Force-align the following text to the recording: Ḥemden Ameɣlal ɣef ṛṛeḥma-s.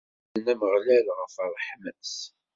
Ḥemden 0.31 0.47
Ameɣlal 0.53 1.07
ɣef 1.19 1.35
ṛṛeḥma-s. 1.49 2.15